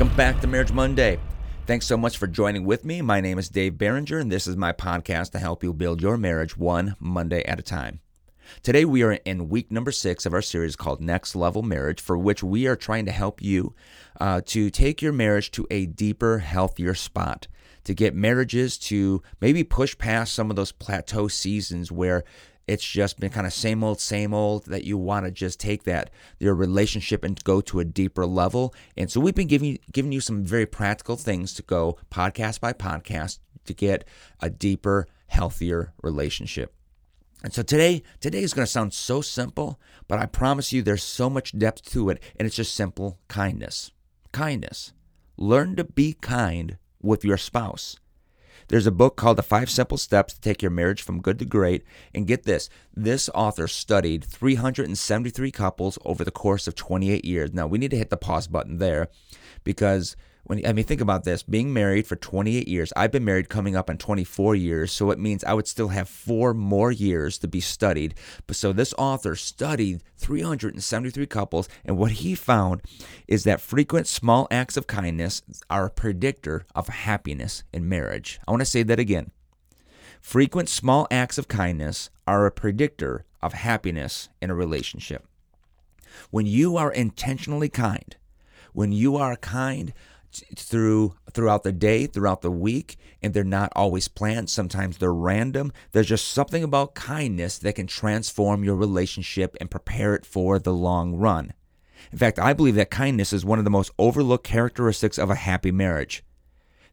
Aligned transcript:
Welcome 0.00 0.16
back 0.16 0.40
to 0.40 0.46
Marriage 0.46 0.72
Monday. 0.72 1.18
Thanks 1.66 1.86
so 1.86 1.98
much 1.98 2.16
for 2.16 2.26
joining 2.26 2.64
with 2.64 2.86
me. 2.86 3.02
My 3.02 3.20
name 3.20 3.38
is 3.38 3.50
Dave 3.50 3.76
Barringer, 3.76 4.16
and 4.16 4.32
this 4.32 4.46
is 4.46 4.56
my 4.56 4.72
podcast 4.72 5.32
to 5.32 5.38
help 5.38 5.62
you 5.62 5.74
build 5.74 6.00
your 6.00 6.16
marriage 6.16 6.56
one 6.56 6.96
Monday 6.98 7.42
at 7.42 7.58
a 7.58 7.62
time. 7.62 8.00
Today, 8.62 8.86
we 8.86 9.02
are 9.02 9.12
in 9.12 9.50
week 9.50 9.70
number 9.70 9.92
six 9.92 10.24
of 10.24 10.32
our 10.32 10.40
series 10.40 10.74
called 10.74 11.02
Next 11.02 11.36
Level 11.36 11.60
Marriage, 11.60 12.00
for 12.00 12.16
which 12.16 12.42
we 12.42 12.66
are 12.66 12.76
trying 12.76 13.04
to 13.04 13.12
help 13.12 13.42
you 13.42 13.74
uh, 14.18 14.40
to 14.46 14.70
take 14.70 15.02
your 15.02 15.12
marriage 15.12 15.50
to 15.50 15.66
a 15.70 15.84
deeper, 15.84 16.38
healthier 16.38 16.94
spot, 16.94 17.46
to 17.84 17.92
get 17.92 18.14
marriages 18.14 18.78
to 18.78 19.22
maybe 19.38 19.62
push 19.62 19.98
past 19.98 20.32
some 20.32 20.48
of 20.48 20.56
those 20.56 20.72
plateau 20.72 21.28
seasons 21.28 21.92
where 21.92 22.24
it's 22.70 22.88
just 22.88 23.18
been 23.18 23.30
kind 23.30 23.48
of 23.48 23.52
same 23.52 23.82
old, 23.82 24.00
same 24.00 24.32
old, 24.32 24.66
that 24.66 24.84
you 24.84 24.96
want 24.96 25.26
to 25.26 25.32
just 25.32 25.58
take 25.58 25.82
that, 25.82 26.08
your 26.38 26.54
relationship 26.54 27.24
and 27.24 27.42
go 27.42 27.60
to 27.62 27.80
a 27.80 27.84
deeper 27.84 28.24
level. 28.24 28.72
And 28.96 29.10
so 29.10 29.18
we've 29.18 29.34
been 29.34 29.48
giving, 29.48 29.80
giving 29.90 30.12
you 30.12 30.20
some 30.20 30.44
very 30.44 30.66
practical 30.66 31.16
things 31.16 31.52
to 31.54 31.62
go 31.62 31.98
podcast 32.12 32.60
by 32.60 32.72
podcast 32.72 33.40
to 33.64 33.74
get 33.74 34.04
a 34.38 34.48
deeper, 34.48 35.08
healthier 35.26 35.92
relationship. 36.00 36.72
And 37.42 37.52
so 37.52 37.64
today, 37.64 38.04
today 38.20 38.44
is 38.44 38.54
going 38.54 38.66
to 38.66 38.70
sound 38.70 38.94
so 38.94 39.20
simple, 39.20 39.80
but 40.06 40.20
I 40.20 40.26
promise 40.26 40.72
you 40.72 40.80
there's 40.80 41.02
so 41.02 41.28
much 41.28 41.58
depth 41.58 41.90
to 41.90 42.08
it, 42.10 42.22
and 42.36 42.46
it's 42.46 42.56
just 42.56 42.74
simple 42.74 43.18
kindness. 43.26 43.90
Kindness. 44.30 44.92
Learn 45.36 45.74
to 45.74 45.82
be 45.82 46.12
kind 46.12 46.78
with 47.02 47.24
your 47.24 47.36
spouse. 47.36 47.96
There's 48.70 48.86
a 48.86 48.92
book 48.92 49.16
called 49.16 49.36
The 49.36 49.42
Five 49.42 49.68
Simple 49.68 49.96
Steps 49.96 50.34
to 50.34 50.40
Take 50.40 50.62
Your 50.62 50.70
Marriage 50.70 51.02
from 51.02 51.20
Good 51.20 51.40
to 51.40 51.44
Great. 51.44 51.84
And 52.14 52.24
get 52.24 52.44
this 52.44 52.70
this 52.94 53.28
author 53.34 53.66
studied 53.66 54.22
373 54.24 55.50
couples 55.50 55.98
over 56.04 56.22
the 56.22 56.30
course 56.30 56.68
of 56.68 56.76
28 56.76 57.24
years. 57.24 57.52
Now, 57.52 57.66
we 57.66 57.78
need 57.78 57.90
to 57.90 57.96
hit 57.96 58.10
the 58.10 58.16
pause 58.16 58.46
button 58.46 58.78
there 58.78 59.08
because 59.64 60.14
when 60.44 60.64
I 60.66 60.72
mean 60.72 60.84
think 60.84 61.00
about 61.00 61.24
this, 61.24 61.42
being 61.42 61.72
married 61.72 62.06
for 62.06 62.16
28 62.16 62.66
years. 62.66 62.92
I've 62.96 63.12
been 63.12 63.24
married 63.24 63.48
coming 63.48 63.76
up 63.76 63.90
on 63.90 63.98
24 63.98 64.54
years, 64.56 64.92
so 64.92 65.10
it 65.10 65.18
means 65.18 65.44
I 65.44 65.54
would 65.54 65.68
still 65.68 65.88
have 65.88 66.08
4 66.08 66.54
more 66.54 66.90
years 66.90 67.38
to 67.38 67.48
be 67.48 67.60
studied. 67.60 68.14
But 68.46 68.56
so 68.56 68.72
this 68.72 68.94
author 68.98 69.36
studied 69.36 70.02
373 70.16 71.26
couples 71.26 71.68
and 71.84 71.96
what 71.96 72.12
he 72.12 72.34
found 72.34 72.82
is 73.28 73.44
that 73.44 73.60
frequent 73.60 74.06
small 74.06 74.48
acts 74.50 74.76
of 74.76 74.86
kindness 74.86 75.42
are 75.68 75.86
a 75.86 75.90
predictor 75.90 76.66
of 76.74 76.88
happiness 76.88 77.64
in 77.72 77.88
marriage. 77.88 78.40
I 78.46 78.50
want 78.50 78.60
to 78.60 78.66
say 78.66 78.82
that 78.82 78.98
again. 78.98 79.30
Frequent 80.20 80.68
small 80.68 81.06
acts 81.10 81.38
of 81.38 81.48
kindness 81.48 82.10
are 82.26 82.44
a 82.44 82.50
predictor 82.50 83.24
of 83.42 83.54
happiness 83.54 84.28
in 84.42 84.50
a 84.50 84.54
relationship. 84.54 85.26
When 86.30 86.44
you 86.44 86.76
are 86.76 86.92
intentionally 86.92 87.68
kind, 87.68 88.16
when 88.72 88.92
you 88.92 89.16
are 89.16 89.36
kind 89.36 89.92
through 90.56 91.14
throughout 91.32 91.62
the 91.62 91.72
day, 91.72 92.06
throughout 92.06 92.42
the 92.42 92.50
week, 92.50 92.96
and 93.22 93.34
they're 93.34 93.44
not 93.44 93.72
always 93.74 94.08
planned. 94.08 94.50
Sometimes 94.50 94.98
they're 94.98 95.12
random. 95.12 95.72
There's 95.92 96.08
just 96.08 96.28
something 96.28 96.62
about 96.62 96.94
kindness 96.94 97.58
that 97.58 97.74
can 97.74 97.86
transform 97.86 98.64
your 98.64 98.76
relationship 98.76 99.56
and 99.60 99.70
prepare 99.70 100.14
it 100.14 100.26
for 100.26 100.58
the 100.58 100.72
long 100.72 101.14
run. 101.14 101.52
In 102.12 102.18
fact, 102.18 102.38
I 102.38 102.52
believe 102.52 102.76
that 102.76 102.90
kindness 102.90 103.32
is 103.32 103.44
one 103.44 103.58
of 103.58 103.64
the 103.64 103.70
most 103.70 103.92
overlooked 103.98 104.44
characteristics 104.44 105.18
of 105.18 105.30
a 105.30 105.34
happy 105.34 105.70
marriage. 105.70 106.24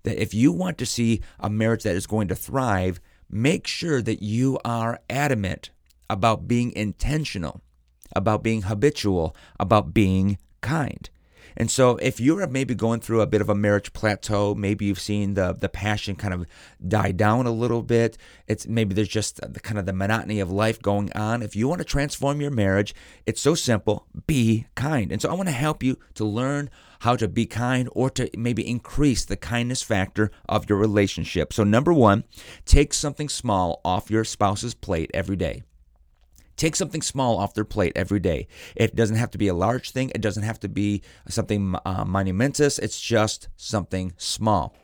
That 0.04 0.22
if 0.22 0.34
you 0.34 0.52
want 0.52 0.78
to 0.80 0.86
see 0.86 1.22
a 1.40 1.50
marriage 1.50 1.84
that 1.84 1.96
is 1.96 2.08
going 2.08 2.28
to 2.28 2.36
thrive, 2.36 3.00
make 3.30 3.68
sure 3.68 4.02
that 4.02 4.22
you 4.22 4.60
are 4.64 5.00
adamant 5.10 5.72
about 6.10 6.48
being 6.48 6.72
intentional, 6.74 7.62
about 8.16 8.44
being 8.44 8.64
habitual, 8.64 9.36
about 9.60 9.94
being 9.94 10.38
kind. 10.62 11.10
And 11.58 11.72
so 11.72 11.98
if 11.98 12.20
you're 12.20 12.46
maybe 12.48 12.76
going 12.76 13.00
through 13.00 13.22
a 13.22 13.28
bit 13.28 13.42
of 13.42 13.50
a 13.50 13.56
marriage 13.56 13.92
plateau, 13.92 14.54
maybe 14.54 14.86
you've 14.86 15.00
seen 15.00 15.34
the 15.34 15.54
the 15.54 15.68
passion 15.68 16.16
kind 16.16 16.34
of 16.34 16.46
die 16.88 17.12
down 17.12 17.48
a 17.48 17.52
little 17.52 17.82
bit. 17.82 18.18
It's 18.48 18.68
maybe 18.68 18.94
there's 18.94 19.08
just 19.08 19.42
the 19.42 19.60
kind 19.60 19.80
of 19.80 19.88
the 19.88 19.94
monotony 19.94 20.40
of 20.40 20.52
life 20.52 20.82
going 20.82 21.12
on. 21.14 21.42
If 21.42 21.56
you 21.56 21.68
want 21.68 21.80
to 21.80 21.86
transform 21.86 22.40
your 22.40 22.52
marriage, 22.52 22.94
it's 23.26 23.42
so 23.42 23.56
simple. 23.56 24.06
Be 24.28 24.68
kind. 24.76 25.12
And 25.12 25.22
so 25.22 25.30
I 25.30 25.34
want 25.34 25.50
to 25.50 25.54
help 25.54 25.82
you 25.82 25.98
to 26.14 26.24
learn 26.24 26.70
how 27.02 27.16
to 27.16 27.28
be 27.28 27.46
kind 27.46 27.90
or 27.92 28.10
to 28.12 28.30
maybe 28.38 28.68
increase 28.68 29.26
the 29.26 29.38
kindness 29.38 29.82
factor 29.82 30.32
of 30.48 30.70
your 30.70 30.78
relationship. 30.78 31.54
So 31.54 31.64
number 31.64 31.94
1, 31.94 32.24
take 32.66 32.94
something 32.94 33.30
small 33.30 33.82
off 33.84 34.12
your 34.12 34.24
spouse's 34.24 34.74
plate 34.74 35.12
every 35.14 35.36
day. 35.36 35.64
Take 36.58 36.76
something 36.76 37.02
small 37.02 37.38
off 37.38 37.54
their 37.54 37.64
plate 37.64 37.94
every 37.96 38.20
day. 38.20 38.48
It 38.76 38.96
doesn't 38.96 39.16
have 39.16 39.32
to 39.32 39.38
be 39.38 39.48
a 39.48 39.54
large 39.54 39.92
thing, 39.92 40.12
it 40.14 40.22
doesn't 40.22 40.44
have 40.44 40.60
to 40.62 40.70
be 40.70 41.02
something 41.30 41.76
uh, 41.86 42.04
monumentous, 42.06 42.80
it's 42.80 43.00
just 43.00 43.48
something 43.56 44.14
small. 44.18 44.76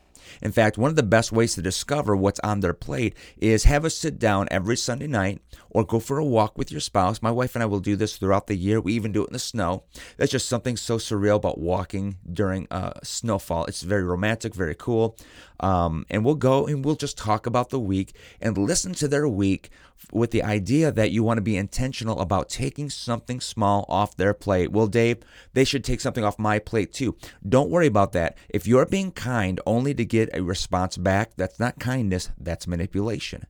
In 0.42 0.52
fact, 0.52 0.78
one 0.78 0.90
of 0.90 0.96
the 0.96 1.04
best 1.04 1.32
ways 1.32 1.56
to 1.56 1.62
discover 1.62 2.16
what's 2.16 2.40
on 2.42 2.60
their 2.60 2.74
plate 2.74 3.16
is 3.38 3.64
have 3.66 3.86
a 3.86 3.90
sit 3.90 4.20
down 4.20 4.48
every 4.52 4.78
Sunday 4.78 5.08
night 5.08 5.42
or 5.70 5.84
go 5.84 6.00
for 6.00 6.18
a 6.18 6.26
walk 6.26 6.58
with 6.58 6.72
your 6.72 6.82
spouse. 6.82 7.22
My 7.22 7.32
wife 7.32 7.56
and 7.56 7.64
I 7.64 7.66
will 7.66 7.80
do 7.80 7.96
this 7.96 8.18
throughout 8.18 8.48
the 8.48 8.56
year. 8.56 8.80
We 8.80 8.94
even 8.94 9.12
do 9.12 9.24
it 9.24 9.28
in 9.28 9.34
the 9.34 9.40
snow. 9.40 9.84
That's 10.18 10.32
just 10.32 10.50
something 10.50 10.78
so 10.78 10.98
surreal 10.98 11.36
about 11.36 11.60
walking 11.60 12.18
during 12.32 12.68
a 12.72 13.00
snowfall. 13.04 13.66
It's 13.66 13.82
very 13.82 14.04
romantic, 14.04 14.56
very 14.56 14.76
cool. 14.76 15.18
Um, 15.60 16.06
and 16.10 16.26
we'll 16.26 16.36
go 16.36 16.68
and 16.68 16.84
we'll 16.84 16.96
just 16.96 17.18
talk 17.18 17.46
about 17.46 17.70
the 17.70 17.80
week 17.80 18.14
and 18.42 18.58
listen 18.58 18.94
to 18.96 19.08
their 19.08 19.28
week 19.28 19.70
with 20.12 20.32
the 20.32 20.44
idea 20.44 20.92
that 20.92 21.12
you 21.12 21.24
want 21.24 21.38
to 21.38 21.42
be 21.42 21.58
intentional 21.58 22.20
about 22.20 22.50
taking 22.50 22.90
something 22.90 23.40
small 23.40 23.86
off 23.88 24.16
their 24.16 24.34
plate. 24.34 24.72
Well, 24.72 24.88
Dave, 24.88 25.20
they 25.54 25.64
should 25.64 25.84
take 25.84 26.02
something 26.02 26.24
off 26.24 26.38
my 26.38 26.60
plate 26.60 26.94
too. 26.94 27.16
Don't 27.48 27.70
worry 27.70 27.88
about 27.88 28.12
that. 28.14 28.38
If 28.50 28.68
you're 28.68 28.86
being 28.86 29.12
kind 29.12 29.60
only 29.66 29.94
to 29.94 30.06
get 30.06 30.30
a 30.34 30.44
response 30.44 30.98
back, 30.98 31.36
that's 31.36 31.60
not 31.60 31.80
kindness, 31.80 32.30
that's 32.38 32.68
manipulation. 32.68 33.46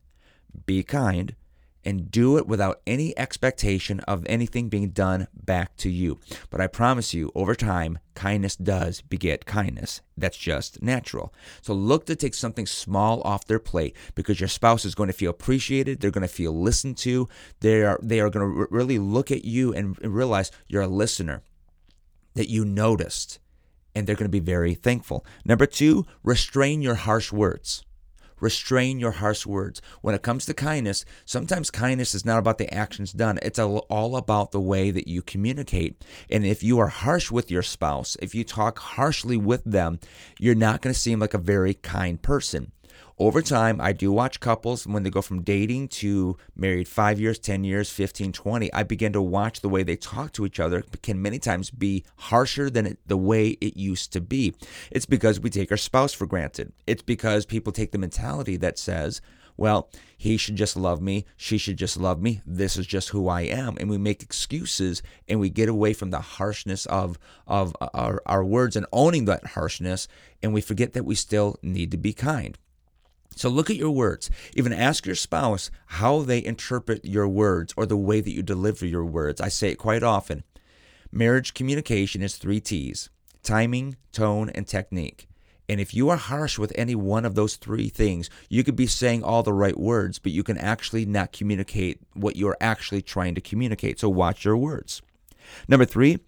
Be 0.66 0.82
kind 0.82 1.34
and 1.84 2.10
do 2.10 2.38
it 2.38 2.46
without 2.46 2.80
any 2.86 3.16
expectation 3.18 4.00
of 4.00 4.24
anything 4.26 4.68
being 4.68 4.90
done 4.90 5.28
back 5.34 5.76
to 5.76 5.90
you. 5.90 6.18
But 6.50 6.60
I 6.60 6.66
promise 6.66 7.12
you, 7.14 7.30
over 7.34 7.54
time, 7.54 7.98
kindness 8.14 8.56
does 8.56 9.00
beget 9.00 9.44
kindness. 9.44 10.00
That's 10.16 10.36
just 10.36 10.82
natural. 10.82 11.32
So 11.62 11.74
look 11.74 12.06
to 12.06 12.16
take 12.16 12.34
something 12.34 12.66
small 12.66 13.20
off 13.22 13.46
their 13.46 13.58
plate 13.58 13.96
because 14.14 14.40
your 14.40 14.48
spouse 14.48 14.84
is 14.84 14.94
going 14.94 15.08
to 15.08 15.12
feel 15.12 15.30
appreciated. 15.30 16.00
They're 16.00 16.10
going 16.10 16.22
to 16.22 16.28
feel 16.28 16.52
listened 16.52 16.96
to. 16.98 17.28
They 17.60 17.82
are 17.82 17.98
they 18.02 18.20
are 18.20 18.30
going 18.30 18.46
to 18.46 18.66
really 18.70 18.98
look 18.98 19.30
at 19.30 19.44
you 19.44 19.72
and 19.74 19.98
realize 20.00 20.50
you're 20.68 20.82
a 20.82 20.86
listener, 20.86 21.42
that 22.34 22.50
you 22.50 22.64
noticed, 22.64 23.38
and 23.94 24.06
they're 24.06 24.16
going 24.16 24.30
to 24.30 24.40
be 24.40 24.40
very 24.40 24.74
thankful. 24.74 25.24
Number 25.44 25.66
two, 25.66 26.06
restrain 26.22 26.82
your 26.82 26.96
harsh 26.96 27.32
words. 27.32 27.84
Restrain 28.40 28.98
your 28.98 29.12
harsh 29.12 29.46
words. 29.46 29.80
When 30.00 30.14
it 30.14 30.22
comes 30.22 30.46
to 30.46 30.54
kindness, 30.54 31.04
sometimes 31.24 31.70
kindness 31.70 32.14
is 32.14 32.24
not 32.24 32.38
about 32.38 32.58
the 32.58 32.72
actions 32.72 33.12
done, 33.12 33.38
it's 33.42 33.58
all 33.58 34.16
about 34.16 34.52
the 34.52 34.60
way 34.60 34.90
that 34.90 35.08
you 35.08 35.22
communicate. 35.22 36.04
And 36.30 36.44
if 36.44 36.62
you 36.62 36.78
are 36.78 36.88
harsh 36.88 37.30
with 37.30 37.50
your 37.50 37.62
spouse, 37.62 38.16
if 38.20 38.34
you 38.34 38.44
talk 38.44 38.78
harshly 38.78 39.36
with 39.36 39.64
them, 39.64 40.00
you're 40.38 40.54
not 40.54 40.82
going 40.82 40.92
to 40.92 40.98
seem 40.98 41.20
like 41.20 41.34
a 41.34 41.38
very 41.38 41.74
kind 41.74 42.20
person 42.20 42.72
over 43.16 43.42
time, 43.42 43.80
I 43.80 43.92
do 43.92 44.10
watch 44.10 44.40
couples 44.40 44.86
when 44.86 45.04
they 45.04 45.10
go 45.10 45.22
from 45.22 45.42
dating 45.42 45.88
to 45.88 46.36
married 46.56 46.88
five 46.88 47.20
years, 47.20 47.38
10 47.38 47.62
years, 47.62 47.88
15, 47.90 48.32
20. 48.32 48.72
I 48.72 48.82
begin 48.82 49.12
to 49.12 49.22
watch 49.22 49.60
the 49.60 49.68
way 49.68 49.84
they 49.84 49.94
talk 49.94 50.32
to 50.32 50.44
each 50.44 50.58
other 50.58 50.82
can 51.02 51.22
many 51.22 51.38
times 51.38 51.70
be 51.70 52.04
harsher 52.16 52.68
than 52.70 52.86
it, 52.86 52.98
the 53.06 53.16
way 53.16 53.50
it 53.60 53.76
used 53.76 54.12
to 54.14 54.20
be. 54.20 54.54
It's 54.90 55.06
because 55.06 55.38
we 55.38 55.50
take 55.50 55.70
our 55.70 55.76
spouse 55.76 56.12
for 56.12 56.26
granted. 56.26 56.72
It's 56.88 57.02
because 57.02 57.46
people 57.46 57.72
take 57.72 57.92
the 57.92 57.98
mentality 57.98 58.56
that 58.56 58.78
says, 58.78 59.20
well, 59.56 59.88
he 60.16 60.36
should 60.36 60.56
just 60.56 60.76
love 60.76 61.00
me. 61.00 61.24
She 61.36 61.58
should 61.58 61.76
just 61.76 61.96
love 61.96 62.20
me. 62.20 62.40
This 62.44 62.76
is 62.76 62.86
just 62.86 63.10
who 63.10 63.28
I 63.28 63.42
am. 63.42 63.76
And 63.78 63.88
we 63.88 63.98
make 63.98 64.24
excuses 64.24 65.02
and 65.28 65.38
we 65.38 65.50
get 65.50 65.68
away 65.68 65.92
from 65.92 66.10
the 66.10 66.20
harshness 66.20 66.86
of, 66.86 67.20
of 67.46 67.76
our, 67.94 68.20
our 68.26 68.44
words 68.44 68.74
and 68.74 68.86
owning 68.92 69.26
that 69.26 69.46
harshness. 69.48 70.08
And 70.42 70.52
we 70.52 70.60
forget 70.60 70.94
that 70.94 71.04
we 71.04 71.14
still 71.14 71.60
need 71.62 71.92
to 71.92 71.96
be 71.96 72.12
kind. 72.12 72.58
So 73.36 73.48
look 73.48 73.70
at 73.70 73.76
your 73.76 73.90
words. 73.90 74.30
Even 74.54 74.72
ask 74.72 75.06
your 75.06 75.14
spouse 75.14 75.70
how 75.86 76.22
they 76.22 76.44
interpret 76.44 77.04
your 77.04 77.28
words 77.28 77.74
or 77.76 77.86
the 77.86 77.96
way 77.96 78.20
that 78.20 78.32
you 78.32 78.42
deliver 78.42 78.86
your 78.86 79.04
words. 79.04 79.40
I 79.40 79.48
say 79.48 79.70
it 79.70 79.76
quite 79.76 80.02
often. 80.02 80.44
Marriage 81.12 81.54
communication 81.54 82.22
is 82.22 82.36
three 82.36 82.60
T's 82.60 83.10
timing, 83.42 83.96
tone, 84.10 84.48
and 84.50 84.66
technique. 84.66 85.28
And 85.68 85.80
if 85.80 85.94
you 85.94 86.10
are 86.10 86.16
harsh 86.16 86.58
with 86.58 86.72
any 86.74 86.94
one 86.94 87.24
of 87.24 87.34
those 87.34 87.56
three 87.56 87.88
things, 87.88 88.28
you 88.48 88.64
could 88.64 88.76
be 88.76 88.86
saying 88.86 89.22
all 89.22 89.42
the 89.42 89.52
right 89.52 89.78
words, 89.78 90.18
but 90.18 90.32
you 90.32 90.42
can 90.42 90.58
actually 90.58 91.06
not 91.06 91.32
communicate 91.32 92.00
what 92.14 92.36
you're 92.36 92.56
actually 92.60 93.02
trying 93.02 93.34
to 93.34 93.40
communicate. 93.40 94.00
So 94.00 94.08
watch 94.08 94.44
your 94.44 94.56
words. 94.56 95.00
Number 95.68 95.84
three, 95.84 96.18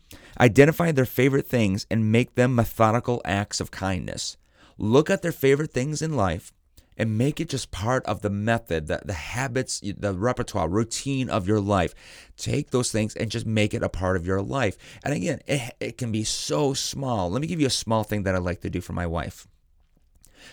identify 0.41 0.93
their 0.93 1.05
favorite 1.07 1.47
things 1.47 1.87
and 1.91 2.13
make 2.13 2.35
them 2.35 2.55
methodical 2.55 3.21
acts 3.25 3.61
of 3.61 3.71
kindness. 3.71 4.37
Look 4.79 5.11
at 5.11 5.23
their 5.23 5.33
favorite 5.33 5.73
things 5.73 6.03
in 6.03 6.17
life 6.17 6.53
and 6.97 7.19
make 7.19 7.41
it 7.41 7.49
just 7.49 7.71
part 7.71 8.05
of 8.07 8.23
the 8.23 8.31
method, 8.31 8.87
the, 8.87 9.01
the 9.05 9.13
habits, 9.13 9.81
the 9.81 10.15
repertoire, 10.15 10.69
routine 10.69 11.29
of 11.29 11.47
your 11.47 11.61
life. 11.61 11.95
Take 12.37 12.71
those 12.71 12.91
things 12.91 13.15
and 13.17 13.31
just 13.31 13.47
make 13.47 13.75
it 13.75 13.83
a 13.83 13.89
part 13.89 14.17
of 14.17 14.27
your 14.27 14.43
life. 14.43 14.77
And 15.05 15.15
again, 15.15 15.41
it, 15.47 15.75
it 15.81 15.99
can 15.99 16.13
be 16.13 16.25
so 16.25 16.75
small. 16.75 17.31
Let 17.31 17.41
me 17.41 17.49
give 17.49 17.61
you 17.61 17.67
a 17.67 17.71
small 17.71 18.05
thing 18.05 18.23
that 18.25 18.35
I 18.35 18.39
like 18.39 18.61
to 18.63 18.71
do 18.71 18.81
for 18.81 18.93
my 18.93 19.07
wife. 19.07 19.47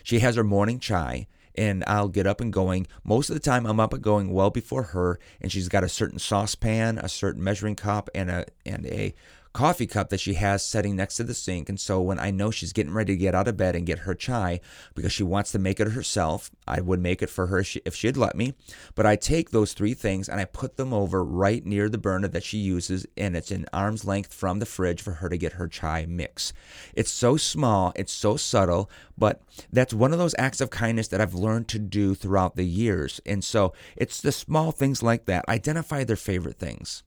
She 0.03 0.19
has 0.19 0.35
her 0.35 0.43
morning 0.43 0.79
chai 0.79 1.27
and 1.55 1.83
I'll 1.87 2.09
get 2.09 2.27
up 2.27 2.41
and 2.41 2.51
going. 2.51 2.87
Most 3.03 3.29
of 3.29 3.35
the 3.35 3.39
time, 3.39 3.65
I'm 3.65 3.79
up 3.79 3.93
and 3.93 4.01
going 4.01 4.31
well 4.31 4.49
before 4.49 4.83
her, 4.83 5.19
and 5.39 5.51
she's 5.51 5.69
got 5.69 5.83
a 5.83 5.89
certain 5.89 6.19
saucepan, 6.19 6.97
a 6.97 7.09
certain 7.09 7.43
measuring 7.43 7.75
cup, 7.75 8.09
and 8.15 8.29
a 8.29 8.45
and 8.65 8.85
a 8.87 9.13
coffee 9.53 9.85
cup 9.85 10.09
that 10.09 10.19
she 10.19 10.33
has 10.33 10.65
sitting 10.65 10.95
next 10.95 11.15
to 11.17 11.23
the 11.23 11.33
sink. 11.33 11.69
And 11.69 11.79
so 11.79 12.01
when 12.01 12.19
I 12.19 12.31
know 12.31 12.49
she's 12.49 12.73
getting 12.73 12.93
ready 12.93 13.13
to 13.13 13.19
get 13.19 13.35
out 13.35 13.47
of 13.47 13.55
bed 13.55 13.75
and 13.75 13.85
get 13.85 13.99
her 13.99 14.15
chai 14.15 14.59
because 14.95 15.11
she 15.11 15.21
wants 15.21 15.51
to 15.51 15.59
make 15.59 15.79
it 15.79 15.91
herself, 15.91 16.49
I 16.67 16.81
would 16.81 16.99
make 16.99 17.21
it 17.21 17.29
for 17.29 17.47
her 17.47 17.63
if 17.85 17.95
she'd 17.95 18.17
let 18.17 18.35
me. 18.35 18.55
But 18.95 19.05
I 19.05 19.15
take 19.15 19.51
those 19.51 19.73
three 19.73 19.93
things 19.93 20.27
and 20.27 20.41
I 20.41 20.45
put 20.45 20.77
them 20.77 20.91
over 20.91 21.23
right 21.23 21.63
near 21.63 21.87
the 21.87 21.99
burner 21.99 22.27
that 22.29 22.43
she 22.43 22.57
uses, 22.57 23.05
and 23.15 23.35
it's 23.35 23.51
an 23.51 23.67
arm's 23.71 24.05
length 24.05 24.33
from 24.33 24.57
the 24.57 24.65
fridge 24.65 25.01
for 25.01 25.13
her 25.13 25.29
to 25.29 25.37
get 25.37 25.53
her 25.53 25.67
chai 25.67 26.05
mix. 26.07 26.51
It's 26.95 27.11
so 27.11 27.37
small, 27.37 27.93
it's 27.95 28.11
so 28.11 28.37
subtle, 28.37 28.89
but 29.17 29.41
that's 29.71 29.93
one 29.93 30.13
of 30.13 30.19
those 30.19 30.35
acts 30.39 30.61
of 30.61 30.71
kindness 30.71 31.09
that 31.09 31.21
I've 31.21 31.35
learned 31.35 31.67
to 31.69 31.79
do 31.79 32.15
throughout 32.15 32.55
the 32.55 32.65
years. 32.65 33.21
And 33.25 33.43
so 33.43 33.73
it's 33.95 34.19
the 34.19 34.31
small 34.31 34.71
things 34.71 35.03
like 35.03 35.25
that. 35.25 35.47
Identify 35.47 36.03
their 36.05 36.15
favorite 36.15 36.57
things. 36.57 37.03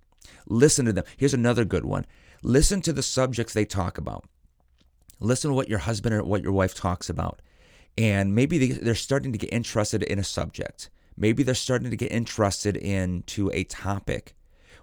Listen 0.48 0.86
to 0.86 0.92
them. 0.92 1.04
Here's 1.16 1.34
another 1.34 1.64
good 1.64 1.84
one 1.84 2.06
Listen 2.42 2.80
to 2.82 2.92
the 2.92 3.02
subjects 3.02 3.52
they 3.52 3.64
talk 3.64 3.98
about. 3.98 4.24
Listen 5.20 5.50
to 5.50 5.54
what 5.54 5.68
your 5.68 5.78
husband 5.80 6.14
or 6.14 6.22
what 6.22 6.42
your 6.42 6.52
wife 6.52 6.74
talks 6.74 7.08
about. 7.08 7.40
And 7.98 8.34
maybe 8.34 8.72
they're 8.72 8.94
starting 8.94 9.32
to 9.32 9.38
get 9.38 9.52
interested 9.52 10.02
in 10.02 10.18
a 10.18 10.24
subject. 10.24 10.90
Maybe 11.16 11.42
they're 11.42 11.54
starting 11.54 11.90
to 11.90 11.96
get 11.96 12.12
interested 12.12 12.76
into 12.76 13.50
a 13.54 13.64
topic. 13.64 14.34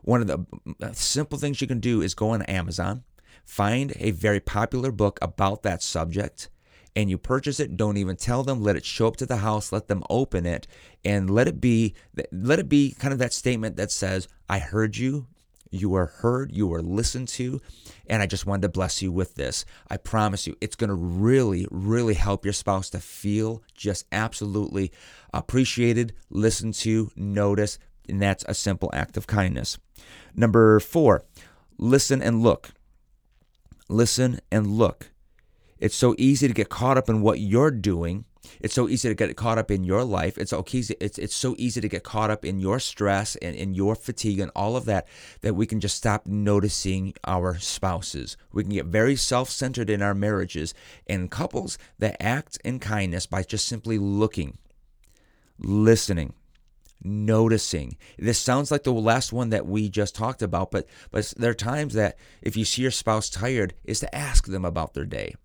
One 0.01 0.21
of 0.21 0.27
the 0.27 0.45
uh, 0.81 0.91
simple 0.93 1.37
things 1.37 1.61
you 1.61 1.67
can 1.67 1.79
do 1.79 2.01
is 2.01 2.15
go 2.15 2.31
on 2.31 2.41
Amazon, 2.43 3.03
find 3.45 3.93
a 3.97 4.11
very 4.11 4.39
popular 4.39 4.91
book 4.91 5.19
about 5.21 5.61
that 5.63 5.83
subject, 5.83 6.49
and 6.95 7.09
you 7.09 7.17
purchase 7.17 7.59
it 7.59 7.77
don't 7.77 7.97
even 7.97 8.15
tell 8.15 8.43
them 8.43 8.61
let 8.61 8.75
it 8.75 8.85
show 8.85 9.07
up 9.07 9.15
to 9.17 9.25
the 9.25 9.37
house 9.37 9.71
let 9.71 9.87
them 9.87 10.03
open 10.09 10.45
it 10.45 10.67
and 11.03 11.29
let 11.29 11.47
it 11.47 11.59
be 11.59 11.93
let 12.31 12.59
it 12.59 12.69
be 12.69 12.95
kind 12.99 13.11
of 13.11 13.19
that 13.19 13.33
statement 13.33 13.75
that 13.75 13.91
says 13.91 14.27
i 14.47 14.59
heard 14.59 14.97
you 14.97 15.27
you 15.73 15.95
are 15.95 16.05
heard, 16.05 16.51
you 16.51 16.73
are 16.73 16.81
listened 16.81 17.27
to, 17.29 17.61
and 18.07 18.21
I 18.21 18.25
just 18.25 18.45
wanted 18.45 18.63
to 18.63 18.69
bless 18.69 19.01
you 19.01 19.11
with 19.11 19.35
this. 19.35 19.65
I 19.89 19.97
promise 19.97 20.45
you, 20.45 20.55
it's 20.61 20.75
going 20.75 20.89
to 20.89 20.95
really, 20.95 21.67
really 21.71 22.13
help 22.13 22.45
your 22.45 22.53
spouse 22.53 22.89
to 22.91 22.99
feel 22.99 23.63
just 23.73 24.05
absolutely 24.11 24.91
appreciated, 25.33 26.13
listened 26.29 26.75
to, 26.75 27.11
noticed, 27.15 27.79
and 28.07 28.21
that's 28.21 28.45
a 28.47 28.53
simple 28.53 28.89
act 28.93 29.17
of 29.17 29.27
kindness. 29.27 29.77
Number 30.35 30.79
four, 30.79 31.23
listen 31.77 32.21
and 32.21 32.43
look. 32.43 32.69
Listen 33.89 34.39
and 34.51 34.67
look. 34.67 35.11
It's 35.79 35.95
so 35.95 36.15
easy 36.17 36.47
to 36.47 36.53
get 36.53 36.69
caught 36.69 36.97
up 36.97 37.09
in 37.09 37.21
what 37.21 37.39
you're 37.39 37.71
doing 37.71 38.25
it's 38.59 38.73
so 38.73 38.89
easy 38.89 39.09
to 39.09 39.15
get 39.15 39.35
caught 39.35 39.57
up 39.57 39.71
in 39.71 39.83
your 39.83 40.03
life. 40.03 40.37
It's 40.37 40.53
okay. 40.53 40.83
It's 40.99 41.17
it's 41.17 41.35
so 41.35 41.55
easy 41.57 41.81
to 41.81 41.87
get 41.87 42.03
caught 42.03 42.29
up 42.29 42.43
in 42.45 42.59
your 42.59 42.79
stress 42.79 43.35
and 43.37 43.55
in 43.55 43.73
your 43.73 43.95
fatigue 43.95 44.39
and 44.39 44.51
all 44.55 44.75
of 44.75 44.85
that 44.85 45.07
that 45.41 45.55
we 45.55 45.65
can 45.65 45.79
just 45.79 45.97
stop 45.97 46.25
noticing 46.25 47.13
our 47.25 47.57
spouses. 47.57 48.37
We 48.51 48.63
can 48.63 48.73
get 48.73 48.85
very 48.85 49.15
self-centered 49.15 49.89
in 49.89 50.01
our 50.01 50.13
marriages 50.13 50.73
and 51.07 51.31
couples 51.31 51.77
that 51.99 52.21
act 52.21 52.57
in 52.63 52.79
kindness 52.79 53.25
by 53.25 53.43
just 53.43 53.67
simply 53.67 53.97
looking, 53.97 54.57
listening, 55.59 56.33
noticing. 57.03 57.97
This 58.17 58.39
sounds 58.39 58.71
like 58.71 58.83
the 58.83 58.93
last 58.93 59.33
one 59.33 59.49
that 59.49 59.67
we 59.67 59.89
just 59.89 60.15
talked 60.15 60.41
about, 60.41 60.71
but 60.71 60.87
but 61.11 61.33
there 61.37 61.51
are 61.51 61.55
times 61.55 61.93
that 61.93 62.17
if 62.41 62.55
you 62.57 62.65
see 62.65 62.81
your 62.81 62.91
spouse 62.91 63.29
tired, 63.29 63.73
is 63.83 63.99
to 63.99 64.15
ask 64.15 64.47
them 64.47 64.65
about 64.65 64.93
their 64.93 65.05
day, 65.05 65.35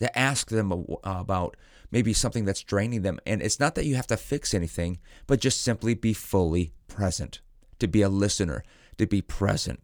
to 0.00 0.18
ask 0.18 0.48
them 0.48 0.72
uh, 0.72 0.84
about 1.02 1.56
maybe 1.90 2.12
something 2.12 2.44
that's 2.44 2.62
draining 2.62 3.02
them. 3.02 3.18
And 3.26 3.40
it's 3.42 3.60
not 3.60 3.74
that 3.74 3.86
you 3.86 3.96
have 3.96 4.06
to 4.08 4.16
fix 4.16 4.54
anything, 4.54 4.98
but 5.26 5.40
just 5.40 5.62
simply 5.62 5.94
be 5.94 6.12
fully 6.12 6.72
present, 6.86 7.40
to 7.78 7.88
be 7.88 8.02
a 8.02 8.08
listener, 8.08 8.62
to 8.98 9.06
be 9.06 9.22
present. 9.22 9.80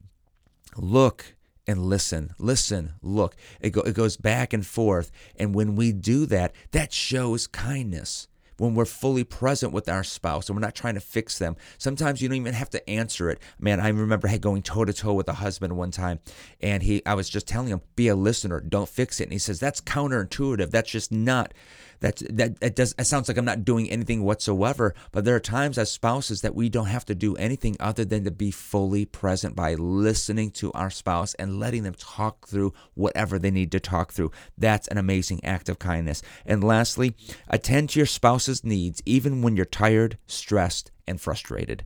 Look 0.77 1.35
and 1.67 1.87
listen, 1.87 2.35
listen, 2.39 2.95
look. 3.01 3.37
It, 3.61 3.71
go, 3.71 3.81
it 3.83 3.95
goes 3.95 4.17
back 4.17 4.53
and 4.53 4.67
forth. 4.67 5.11
And 5.37 5.55
when 5.55 5.77
we 5.77 5.93
do 5.93 6.27
that, 6.27 6.53
that 6.73 6.93
shows 6.93 7.47
kindness 7.47 8.29
when 8.57 8.75
we're 8.75 8.85
fully 8.85 9.25
present 9.25 9.73
with 9.73 9.89
our 9.89 10.05
spouse 10.05 10.49
and 10.49 10.57
we're 10.57 10.61
not 10.61 10.75
trying 10.75 10.95
to 10.95 11.01
fix 11.01 11.39
them. 11.39 11.57
Sometimes 11.79 12.21
you 12.21 12.29
don't 12.29 12.37
even 12.39 12.55
have 12.55 12.71
to 12.71 12.91
answer 12.91 13.31
it. 13.31 13.41
Man, 13.59 13.81
I 13.81 13.89
remember 13.89 14.29
going 14.39 14.63
toe 14.63 14.85
to 14.85 14.93
toe 14.93 15.15
with 15.15 15.29
a 15.29 15.35
husband 15.35 15.77
one 15.77 15.91
time 15.91 16.21
and 16.61 16.83
he 16.83 17.05
I 17.07 17.15
was 17.15 17.29
just 17.29 17.47
telling 17.47 17.69
him, 17.69 17.81
be 17.97 18.09
a 18.09 18.17
listener, 18.17 18.61
don't 18.61 18.89
fix 18.89 19.21
it. 19.21 19.25
And 19.25 19.33
he 19.33 19.39
says, 19.39 19.61
That's 19.61 19.81
counterintuitive. 19.81 20.71
That's 20.71 20.91
just 20.91 21.13
not 21.13 21.55
that 22.01 22.23
that 22.31 22.57
it 22.61 22.77
does 22.77 22.95
it 22.99 23.05
sounds 23.05 23.29
like 23.29 23.37
I'm 23.37 23.45
not 23.45 23.65
doing 23.65 23.91
anything 23.91 24.23
whatsoever, 24.23 24.95
but 25.13 25.25
there 25.25 25.37
are 25.37 25.41
times 25.41 25.79
as 25.79 25.91
spouses 25.91 26.41
that 26.43 26.55
we 26.55 26.69
don't 26.69 26.87
have 26.87 27.05
to 27.07 27.15
do 27.15 27.35
anything 27.37 27.77
other 27.81 28.05
than 28.05 28.25
to 28.25 28.31
be 28.31 28.51
fully 28.51 29.05
present 29.05 29.57
by 29.57 29.75
listening 29.75 30.51
to 30.53 30.73
our 30.73 30.91
spouse 30.91 31.35
and 31.35 31.59
letting 31.59 31.83
them 31.83 31.95
talk 31.97 32.49
through 32.49 32.73
whatever 32.95 33.39
they 33.39 33.51
need 33.51 33.73
to 33.73 33.81
talk 33.81 34.13
through. 34.13 34.31
That's 34.57 34.89
an 34.89 34.99
amazing 34.99 35.45
act 35.45 35.69
of 35.69 35.79
kindness. 35.79 36.23
And 36.45 36.63
lastly, 36.63 37.15
attend 37.49 37.91
to 37.91 37.99
your 38.01 38.07
spouse's 38.07 38.65
needs 38.65 39.03
even 39.07 39.43
when 39.43 39.57
you're 39.57 39.65
tired, 39.65 40.19
stressed, 40.27 40.91
and 41.07 41.21
frustrated. 41.21 41.85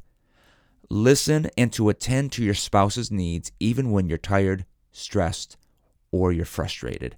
Listen 0.91 1.51
and 1.59 1.73
to 1.75 1.91
attend 1.91 2.33
to 2.33 2.43
your 2.43 2.55
spouse's 2.55 3.11
needs 3.11 3.53
even 3.61 3.91
when 3.91 4.09
you're 4.09 4.17
tired, 4.17 4.65
stressed, 4.91 5.57
or 6.11 6.33
you're 6.33 6.47
frustrated. 6.47 7.17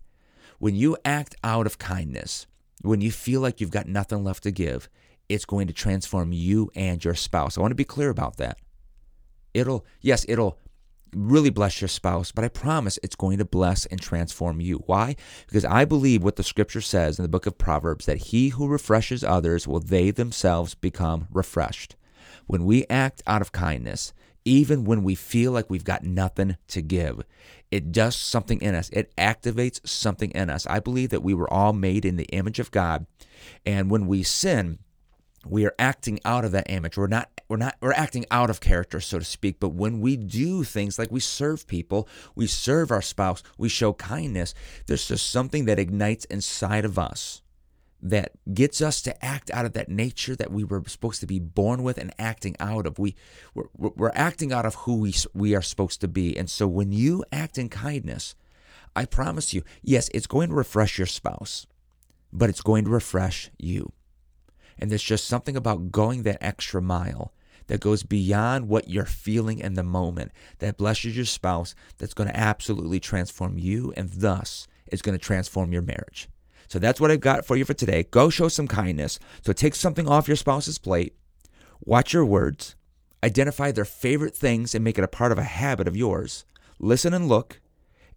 When 0.59 0.75
you 0.75 0.97
act 1.05 1.37
out 1.45 1.67
of 1.67 1.79
kindness, 1.79 2.47
when 2.82 3.00
you 3.00 3.11
feel 3.11 3.41
like 3.41 3.61
you've 3.61 3.71
got 3.71 3.87
nothing 3.87 4.25
left 4.25 4.43
to 4.44 4.50
give, 4.50 4.88
it's 5.29 5.44
going 5.44 5.67
to 5.69 5.73
transform 5.73 6.32
you 6.32 6.71
and 6.75 7.05
your 7.05 7.15
spouse. 7.15 7.56
I 7.56 7.61
want 7.61 7.71
to 7.71 7.77
be 7.77 7.85
clear 7.85 8.11
about 8.11 8.37
that. 8.38 8.59
It'll, 9.55 9.85
yes, 10.00 10.25
it'll 10.29 10.59
really 11.15 11.50
bless 11.50 11.81
your 11.81 11.88
spouse, 11.88 12.32
but 12.32 12.44
I 12.44 12.49
promise 12.49 12.99
it's 13.03 13.17
going 13.17 13.38
to 13.38 13.44
bless 13.44 13.87
and 13.87 14.00
transform 14.00 14.61
you. 14.61 14.82
Why? 14.87 15.17
Because 15.47 15.65
I 15.65 15.85
believe 15.85 16.23
what 16.23 16.37
the 16.37 16.43
scripture 16.43 16.81
says 16.81 17.19
in 17.19 17.23
the 17.23 17.29
book 17.29 17.47
of 17.47 17.59
Proverbs 17.59 18.06
that 18.06 18.19
he 18.19 18.50
who 18.50 18.69
refreshes 18.69 19.25
others 19.25 19.67
will 19.67 19.81
they 19.81 20.11
themselves 20.11 20.75
become 20.75 21.27
refreshed. 21.31 21.97
When 22.47 22.65
we 22.65 22.87
act 22.88 23.23
out 23.27 23.43
of 23.43 23.53
kindness, 23.53 24.12
even 24.45 24.85
when 24.85 25.03
we 25.03 25.15
feel 25.15 25.53
like 25.53 25.71
we've 25.71 25.85
got 25.85 26.05
nothing 26.05 26.57
to 26.69 26.82
give. 26.82 27.23
It 27.70 27.93
does 27.93 28.17
something 28.17 28.61
in 28.61 28.75
us. 28.75 28.91
It 28.91 29.15
activates 29.17 29.87
something 29.87 30.31
in 30.32 30.51
us. 30.51 30.67
I 30.67 30.81
believe 30.81 31.11
that 31.11 31.23
we 31.23 31.35
were 31.35 31.53
all 31.53 31.73
made 31.73 32.05
in 32.05 32.17
the 32.17 32.25
image 32.25 32.59
of 32.59 32.70
God, 32.70 33.06
and 33.65 33.91
when 33.91 34.06
we 34.06 34.23
sin, 34.23 34.79
we 35.47 35.65
are 35.65 35.75
acting 35.79 36.20
out 36.25 36.44
of 36.44 36.53
that 36.53 36.69
image. 36.69 36.97
We're 36.97 37.06
not 37.06 37.31
we're 37.49 37.56
not 37.56 37.77
we're 37.81 37.93
acting 37.93 38.27
out 38.31 38.51
of 38.51 38.61
character, 38.61 39.01
so 39.01 39.19
to 39.19 39.25
speak. 39.25 39.61
But 39.61 39.70
when 39.70 40.01
we 40.01 40.17
do 40.17 40.65
things 40.65 40.99
like 40.99 41.11
we 41.11 41.20
serve 41.20 41.67
people, 41.67 42.09
we 42.35 42.47
serve 42.47 42.91
our 42.91 43.03
spouse, 43.03 43.43
we 43.56 43.69
show 43.69 43.93
kindness, 43.94 44.55
there's 44.87 45.09
just 45.09 45.31
something 45.31 45.65
that 45.67 45.79
ignites 45.79 46.25
inside 46.27 46.85
of 46.85 46.99
us 46.99 47.43
that 48.03 48.33
gets 48.53 48.81
us 48.81 49.03
to 49.03 49.25
act 49.25 49.51
out 49.51 49.67
of 49.67 49.73
that 49.75 49.89
nature 49.89 50.35
that 50.37 50.51
we 50.51 50.65
were 50.65 50.83
supposed 50.87 51.21
to 51.21 51.27
be 51.27 51.39
born 51.39 51.83
with 51.83 51.99
and 51.99 52.15
acting 52.19 52.57
out 52.59 52.87
of. 52.87 52.99
We 52.99 53.15
we're, 53.55 53.69
we're 53.77 54.13
acting 54.15 54.53
out 54.53 54.67
of 54.67 54.75
who 54.77 54.97
we 54.97 55.15
we 55.35 55.55
are 55.55 55.63
supposed 55.63 56.01
to 56.01 56.09
be. 56.09 56.37
And 56.37 56.49
so 56.49 56.67
when 56.67 56.93
you 56.93 57.25
act 57.33 57.59
in 57.59 57.69
kindness, 57.69 58.35
I 58.97 59.05
promise 59.05 59.55
you, 59.55 59.63
yes, 59.83 60.11
it's 60.15 60.27
going 60.27 60.49
to 60.49 60.55
refresh 60.55 60.99
your 60.99 61.07
spouse, 61.07 61.67
but 62.33 62.49
it's 62.49 62.63
going 62.63 62.85
to 62.85 62.91
refresh 62.91 63.51
you. 63.59 63.93
And 64.79 64.91
there's 64.91 65.03
just 65.03 65.27
something 65.27 65.57
about 65.57 65.93
going 65.93 66.23
that 66.23 66.43
extra 66.43 66.81
mile 66.81 67.33
that 67.67 67.81
goes 67.81 68.03
beyond 68.03 68.69
what 68.69 68.89
you're 68.89 69.05
feeling 69.05 69.61
in 69.61 69.75
the 69.75 69.85
moment 69.85 70.33
that 70.59 70.77
blesses 70.77 71.15
your 71.15 71.27
spouse 71.27 71.75
that's 71.99 72.15
going 72.15 72.29
to 72.29 72.37
absolutely 72.37 72.99
transform 72.99 73.59
you 73.59 73.93
and 73.97 74.11
thus 74.11 74.67
is 74.91 75.03
going 75.03 75.17
to 75.17 75.25
transform 75.25 75.73
your 75.73 75.83
marriage. 75.83 76.29
So 76.70 76.79
that's 76.79 77.00
what 77.00 77.10
I've 77.10 77.20
got 77.20 77.44
for 77.44 77.56
you 77.56 77.65
for 77.65 77.74
today. 77.74 78.05
Go 78.05 78.31
show 78.31 78.48
some 78.48 78.69
kindness. 78.69 79.19
So 79.44 79.53
take 79.53 79.74
something 79.74 80.08
off 80.08 80.29
your 80.29 80.36
spouse's 80.36 80.79
plate, 80.79 81.17
watch 81.81 82.12
your 82.12 82.24
words, 82.24 82.77
identify 83.24 83.72
their 83.72 83.84
favorite 83.84 84.36
things 84.36 84.74
and 84.74 84.84
make 84.84 84.96
it 84.96 85.05
a 85.05 85.08
part 85.08 85.32
of 85.32 85.39
a 85.39 85.43
habit 85.43 85.89
of 85.89 85.96
yours. 85.96 86.44
Listen 86.79 87.12
and 87.12 87.29
look, 87.29 87.60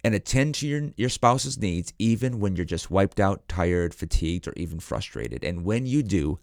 and 0.03 0.13
attend 0.13 0.53
to 0.55 0.67
your, 0.67 0.91
your 0.97 1.09
spouse's 1.09 1.57
needs 1.57 1.93
even 1.97 2.39
when 2.39 2.55
you're 2.55 2.65
just 2.65 2.91
wiped 2.91 3.19
out, 3.19 3.47
tired, 3.47 3.93
fatigued, 3.93 4.47
or 4.47 4.53
even 4.55 4.79
frustrated. 4.79 5.43
And 5.43 5.65
when 5.65 5.85
you 5.85 6.03
do, 6.03 6.39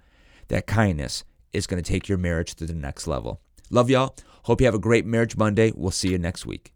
that 0.48 0.66
kindness 0.66 1.24
is 1.52 1.66
going 1.66 1.82
to 1.82 1.88
take 1.88 2.08
your 2.08 2.18
marriage 2.18 2.56
to 2.56 2.66
the 2.66 2.74
next 2.74 3.06
level. 3.06 3.40
Love 3.70 3.88
y'all. 3.88 4.16
Hope 4.44 4.60
you 4.60 4.66
have 4.66 4.74
a 4.74 4.80
great 4.80 5.06
Marriage 5.06 5.36
Monday. 5.36 5.72
We'll 5.76 5.90
see 5.92 6.08
you 6.08 6.18
next 6.18 6.44
week. 6.44 6.72